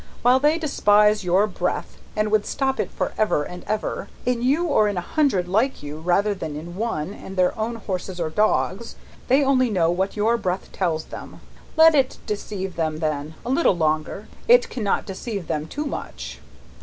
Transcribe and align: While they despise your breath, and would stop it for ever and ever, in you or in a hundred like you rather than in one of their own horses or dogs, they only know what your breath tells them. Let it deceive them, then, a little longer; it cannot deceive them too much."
While 0.23 0.39
they 0.39 0.57
despise 0.57 1.23
your 1.23 1.45
breath, 1.45 1.95
and 2.15 2.31
would 2.31 2.47
stop 2.47 2.79
it 2.79 2.89
for 2.89 3.13
ever 3.19 3.43
and 3.43 3.63
ever, 3.67 4.07
in 4.25 4.41
you 4.41 4.65
or 4.65 4.87
in 4.89 4.97
a 4.97 5.01
hundred 5.01 5.47
like 5.47 5.83
you 5.83 5.99
rather 5.99 6.33
than 6.33 6.55
in 6.55 6.75
one 6.75 7.13
of 7.13 7.35
their 7.35 7.55
own 7.55 7.75
horses 7.75 8.19
or 8.19 8.31
dogs, 8.31 8.95
they 9.27 9.43
only 9.43 9.69
know 9.69 9.91
what 9.91 10.17
your 10.17 10.37
breath 10.37 10.71
tells 10.71 11.05
them. 11.05 11.39
Let 11.77 11.93
it 11.93 12.17
deceive 12.25 12.77
them, 12.77 12.97
then, 12.97 13.35
a 13.45 13.49
little 13.51 13.77
longer; 13.77 14.27
it 14.47 14.71
cannot 14.71 15.05
deceive 15.05 15.45
them 15.45 15.67
too 15.67 15.85
much." 15.85 16.39